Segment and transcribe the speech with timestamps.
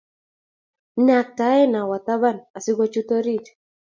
[0.93, 1.43] kyanakte
[1.81, 3.45] awe taban asigochut orit